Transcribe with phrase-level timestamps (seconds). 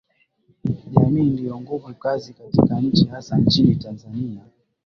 [0.93, 4.41] Jamii ndiyo nguvu kazi katika nchi hasa nchini Tanzania